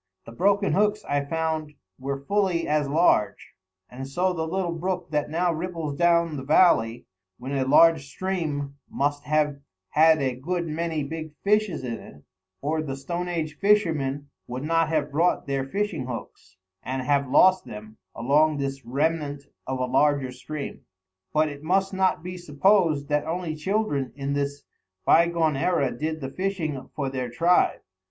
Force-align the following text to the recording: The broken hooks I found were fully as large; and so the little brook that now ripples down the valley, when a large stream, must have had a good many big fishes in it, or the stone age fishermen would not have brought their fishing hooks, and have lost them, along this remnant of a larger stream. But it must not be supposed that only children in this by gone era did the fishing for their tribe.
The 0.25 0.31
broken 0.31 0.73
hooks 0.73 1.05
I 1.05 1.23
found 1.23 1.73
were 1.99 2.25
fully 2.25 2.67
as 2.67 2.89
large; 2.89 3.53
and 3.87 4.07
so 4.07 4.33
the 4.33 4.47
little 4.47 4.71
brook 4.71 5.11
that 5.11 5.29
now 5.29 5.53
ripples 5.53 5.95
down 5.95 6.37
the 6.37 6.43
valley, 6.43 7.05
when 7.37 7.51
a 7.55 7.65
large 7.67 8.07
stream, 8.07 8.77
must 8.89 9.25
have 9.25 9.59
had 9.89 10.19
a 10.19 10.33
good 10.35 10.65
many 10.65 11.03
big 11.03 11.35
fishes 11.43 11.83
in 11.83 11.99
it, 11.99 12.23
or 12.63 12.81
the 12.81 12.95
stone 12.95 13.27
age 13.27 13.59
fishermen 13.59 14.31
would 14.47 14.63
not 14.63 14.89
have 14.89 15.11
brought 15.11 15.45
their 15.45 15.65
fishing 15.65 16.07
hooks, 16.07 16.57
and 16.81 17.03
have 17.03 17.29
lost 17.29 17.65
them, 17.65 17.97
along 18.15 18.57
this 18.57 18.83
remnant 18.83 19.43
of 19.67 19.77
a 19.77 19.85
larger 19.85 20.31
stream. 20.31 20.81
But 21.31 21.47
it 21.47 21.61
must 21.61 21.93
not 21.93 22.23
be 22.23 22.39
supposed 22.39 23.07
that 23.09 23.27
only 23.27 23.55
children 23.55 24.13
in 24.15 24.33
this 24.33 24.63
by 25.05 25.27
gone 25.27 25.55
era 25.55 25.91
did 25.95 26.21
the 26.21 26.31
fishing 26.31 26.89
for 26.95 27.11
their 27.11 27.29
tribe. 27.29 27.81